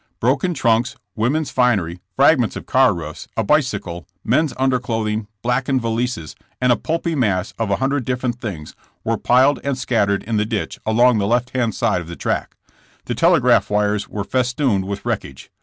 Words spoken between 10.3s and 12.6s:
the ditch along the left hand side of the track.